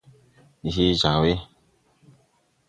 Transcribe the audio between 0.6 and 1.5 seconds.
Ndi hee jag we.